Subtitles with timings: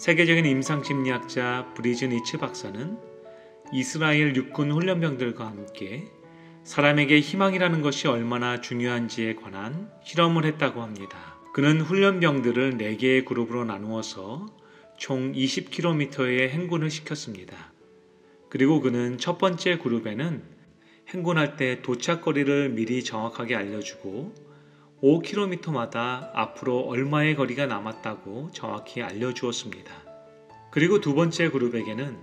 [0.00, 2.96] 세계적인 임상심리학자 브리즈 니츠 박사는
[3.70, 6.06] 이스라엘 육군 훈련병들과 함께
[6.64, 11.38] 사람에게 희망이라는 것이 얼마나 중요한지에 관한 실험을 했다고 합니다.
[11.52, 14.46] 그는 훈련병들을 4개의 그룹으로 나누어서
[14.96, 17.74] 총 20km의 행군을 시켰습니다.
[18.48, 20.42] 그리고 그는 첫 번째 그룹에는
[21.08, 24.49] 행군할 때 도착거리를 미리 정확하게 알려주고
[25.02, 29.92] 5km마다 앞으로 얼마의 거리가 남았다고 정확히 알려주었습니다.
[30.70, 32.18] 그리고 두 번째 그룹에게는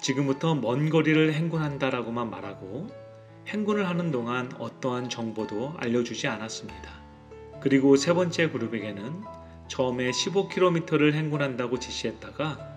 [0.00, 2.88] 지금부터 먼 거리를 행군한다라고만 말하고
[3.48, 7.00] 행군을 하는 동안 어떠한 정보도 알려주지 않았습니다.
[7.60, 9.22] 그리고 세 번째 그룹에게는
[9.68, 12.76] 처음에 15km를 행군한다고 지시했다가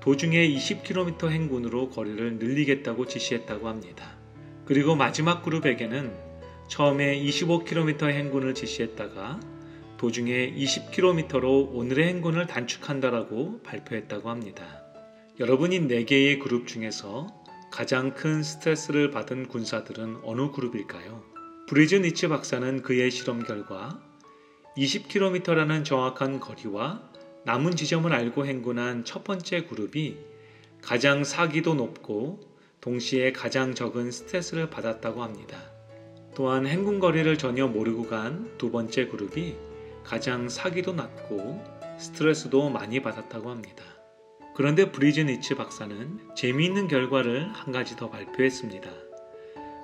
[0.00, 4.16] 도중에 20km 행군으로 거리를 늘리겠다고 지시했다고 합니다.
[4.64, 6.27] 그리고 마지막 그룹에게는
[6.68, 9.40] 처음에 25km 행군을 지시했다가
[9.96, 14.84] 도중에 20km로 오늘의 행군을 단축한다라고 발표했다고 합니다.
[15.40, 17.26] 여러분이 4개의 그룹 중에서
[17.70, 21.22] 가장 큰 스트레스를 받은 군사들은 어느 그룹일까요?
[21.66, 24.00] 브리즈 니츠 박사는 그의 실험 결과
[24.76, 27.02] 20km라는 정확한 거리와
[27.44, 30.16] 남은 지점을 알고 행군한 첫 번째 그룹이
[30.82, 32.40] 가장 사기도 높고
[32.80, 35.77] 동시에 가장 적은 스트레스를 받았다고 합니다.
[36.38, 39.56] 또한 행군 거리를 전혀 모르고 간 두 번째 그룹이
[40.04, 41.60] 가장 사기도 낮고
[41.98, 43.82] 스트레스도 많이 받았다고 합니다.
[44.54, 48.88] 그런데 브리즈 니츠 박사는 재미있는 결과를 한 가지 더 발표했습니다.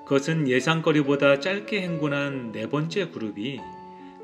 [0.04, 3.58] 그것은 예상거리보다 짧게 행군한 네 번째 그룹이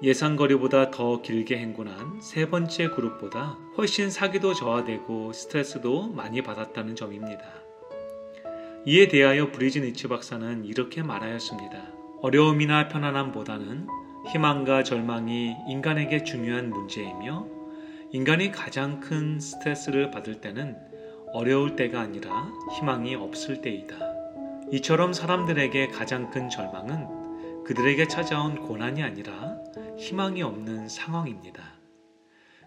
[0.00, 7.42] 예상거리보다 더 길게 행군한 세 번째 그룹보다 훨씬 사기도 저하되고 스트레스도 많이 받았다는 점입니다.
[8.86, 11.99] 이에 대하여 브리즈 니츠 박사는 이렇게 말하였습니다.
[12.22, 13.86] 어려움이나 편안함보다는
[14.30, 17.46] 희망과 절망이 인간에게 중요한 문제이며
[18.12, 20.76] 인간이 가장 큰 스트레스를 받을 때는
[21.32, 23.96] 어려울 때가 아니라 희망이 없을 때이다.
[24.70, 29.56] 이처럼 사람들에게 가장 큰 절망은 그들에게 찾아온 고난이 아니라
[29.96, 31.62] 희망이 없는 상황입니다.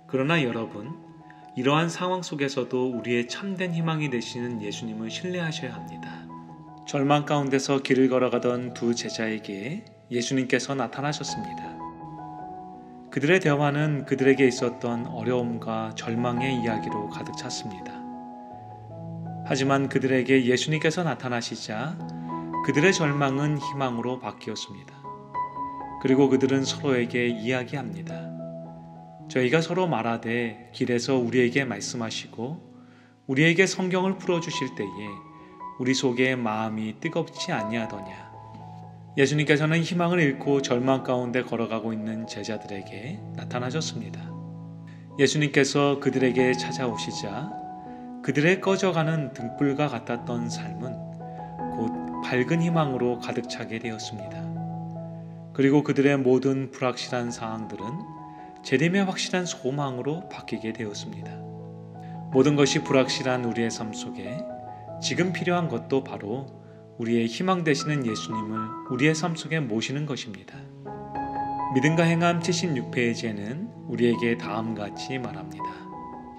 [0.07, 0.91] 그러나 여러분,
[1.55, 6.32] 이러한 상황 속에서도 우리의 참된 희망이 되시는 예수님을 신뢰하셔야 합니다.
[6.85, 11.77] 절망 가운데서 길을 걸어가던 두 제자에게 예수님께서 나타나셨습니다.
[13.09, 17.93] 그들의 대화는 그들에게 있었던 어려움과 절망의 이야기로 가득 찼습니다.
[19.45, 21.97] 하지만 그들에게 예수님께서 나타나시자
[22.65, 24.93] 그들의 절망은 희망으로 바뀌었습니다.
[26.01, 28.29] 그리고 그들은 서로에게 이야기합니다.
[29.29, 32.73] 저희가 서로 말하되 길에서 우리에게 말씀하시고
[33.27, 34.87] 우리에게 성경을 풀어주실 때에
[35.83, 38.31] 우리 속에 마음이 뜨겁지 아니하더냐.
[39.17, 44.21] 예수님께서는 희망을 잃고 절망 가운데 걸어가고 있는 제자들에게 나타나셨습니다.
[45.19, 47.51] 예수님께서 그들에게 찾아오시자
[48.23, 50.93] 그들의 꺼져가는 등불과 같았던 삶은
[51.75, 55.51] 곧 밝은 희망으로 가득 차게 되었습니다.
[55.51, 57.83] 그리고 그들의 모든 불확실한 상황들은
[58.63, 61.29] 재림의 확실한 소망으로 바뀌게 되었습니다.
[62.31, 64.52] 모든 것이 불확실한 우리의 삶 속에
[65.03, 66.47] 지금 필요한 것도 바로
[66.97, 68.57] 우리의 희망 되시는 예수님을
[68.89, 70.57] 우리의 삶 속에 모시는 것입니다.
[71.75, 75.65] 믿음과 행함 76페이지에는 우리에게 다음같이 말합니다.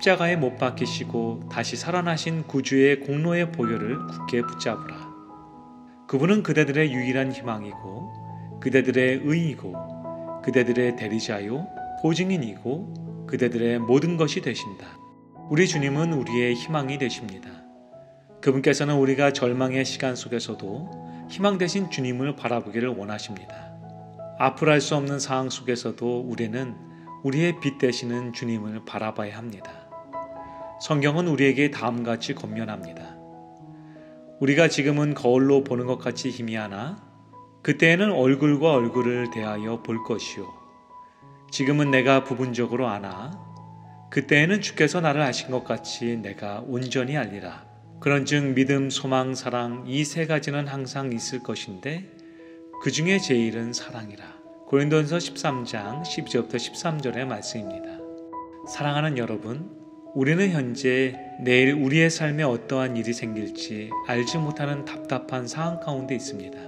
[0.04, 5.12] 십자가에 못 박히시고 다시 살아나신 구주의 공로의 보혈을 굳게 붙잡으라.
[6.06, 11.66] 그분은 그대들의 유일한 희망이고 그대들의 의이고 그대들의 대리자요
[12.02, 14.86] 보증인이고 그대들의 모든 것이 되신다.
[15.50, 17.63] 우리 주님은 우리의 희망이 되십니다.
[18.44, 23.72] 그분께서는 우리가 절망의 시간 속에서도 희망 되신 주님을 바라보기를 원하십니다.
[24.38, 26.76] 앞으로 할 수 없는 상황 속에서도 우리는
[27.22, 29.88] 우리의 빛 되시는 주님을 바라봐야 합니다.
[30.82, 33.16] 성경은 우리에게 다음같이 권면합니다.
[34.40, 37.02] 우리가 지금은 거울로 보는 것 같이 희미하나
[37.62, 40.46] 그때에는 얼굴과 얼굴을 대하여 볼 것이요.
[41.50, 43.30] 지금은 내가 부분적으로 아나.
[44.10, 47.73] 그때에는 주께서 나를 아신 것 같이 내가 온전히 알리라.
[48.04, 52.04] 그런즉 믿음, 소망, 사랑 이 세 가지는 항상 있을 것인데
[52.82, 54.22] 그 중에 제일은 사랑이라.
[54.66, 57.98] 고린도전서 13장 12절부터 13절의 말씀입니다.
[58.68, 59.70] 사랑하는 여러분,
[60.14, 66.58] 우리는 현재 내일 우리의 삶에 어떠한 일이 생길지 알지 못하는 답답한 상황 가운데 있습니다.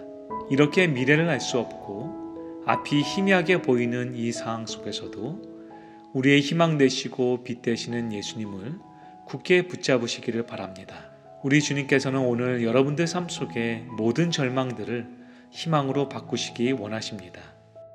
[0.50, 7.60] 이렇게 미래를 알 수 없고 앞이 희미하게 보이는 이 상황 속에서도 우리의 희망 되시고 빛
[7.60, 8.78] 되시는 예수님을
[9.26, 11.05] 굳게 붙잡으시기를 바랍니다.
[11.46, 15.06] 우리 주님께서는 오늘 여러분들 삶 속에 모든 절망들을
[15.52, 17.40] 희망으로 바꾸시기 원하십니다.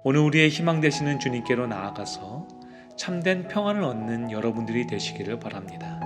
[0.05, 2.47] 오늘 우리의 희망 되시는 주님께로 나아가서
[2.95, 5.99] 참된 평안을 얻는 여러분들이 되시기를 바랍니다.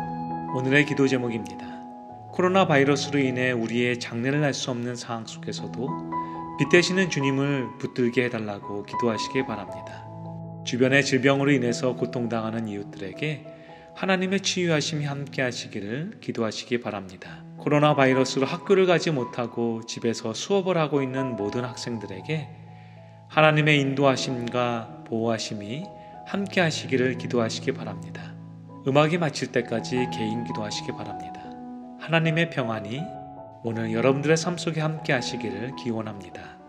[0.56, 1.68] 오늘의 기도 제목입니다.
[2.32, 5.88] 코로나 바이러스로 인해 우리의 장래를 알 수 없는 상황 속에서도
[6.58, 10.04] 빛 되시는 주님을 붙들게 해달라고 기도하시기 바랍니다.
[10.66, 13.55] 주변의 질병으로 인해서 고통당하는 이웃들에게
[13.96, 17.46] 하나님의 치유하심이 함께 하시기를 기도하시기 바랍니다.
[17.58, 22.50] 코로나 바이러스로 학교를 가지 못하고 집에서 수업을 하고 있는 모든 학생들에게
[23.30, 25.86] 하나님의 인도하심과 보호하심이
[26.28, 28.36] 함께 하시기를 기도하시기 바랍니다.
[28.86, 31.42] 음악이 마칠 때까지 개인 기도하시기 바랍니다.
[32.02, 33.02] 하나님의 평안이
[33.64, 36.65] 오늘 여러분들의 삶 속에 함께 하시기를 기원합니다.